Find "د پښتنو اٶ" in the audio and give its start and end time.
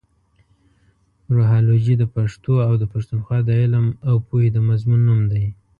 1.97-2.77